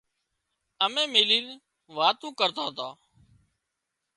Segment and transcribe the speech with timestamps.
[0.83, 1.47] ايم ملينَ
[1.95, 2.91] واتون ڪرتان تان